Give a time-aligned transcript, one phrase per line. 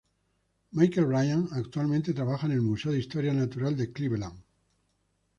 [0.71, 4.43] Michael Ryan actualmente trabaja en el Museo de Historia Natural de Cleveland, en Cleveland.